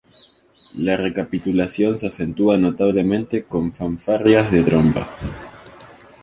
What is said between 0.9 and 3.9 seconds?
recapitulación se acentúa notablemente con